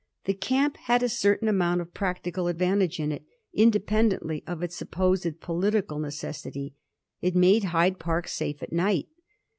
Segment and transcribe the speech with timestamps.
[0.25, 4.75] The camp had a certain amount of practical advan tage in it, independently of its
[4.75, 6.73] supposed political necessity—
[7.23, 9.09] ^it made Hyde Park safe at night.